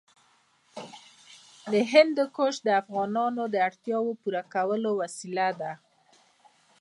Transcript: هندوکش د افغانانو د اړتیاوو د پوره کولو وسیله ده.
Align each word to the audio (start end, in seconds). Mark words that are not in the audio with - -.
هندوکش 1.91 2.55
د 2.63 2.67
افغانانو 2.81 3.43
د 3.53 3.55
اړتیاوو 3.67 4.11
د 4.15 4.19
پوره 4.21 4.43
کولو 4.53 4.89
وسیله 5.01 5.47
ده. 5.61 5.71